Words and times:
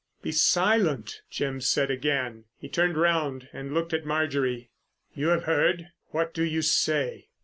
"Be 0.23 0.31
silent," 0.31 1.21
Jim 1.29 1.61
said 1.61 1.91
again. 1.91 2.45
He 2.57 2.67
turned 2.69 2.97
round 2.97 3.49
and 3.53 3.71
looked 3.71 3.93
at 3.93 4.03
Marjorie. 4.03 4.71
"You 5.13 5.27
have 5.27 5.43
heard. 5.43 5.89
What 6.07 6.33
do 6.33 6.41
you 6.43 6.63
say?" 6.63 7.27